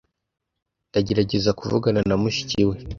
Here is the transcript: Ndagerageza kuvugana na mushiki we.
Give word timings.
Ndagerageza 0.89 1.51
kuvugana 1.59 1.99
na 2.09 2.15
mushiki 2.21 2.61
we. 2.69 2.75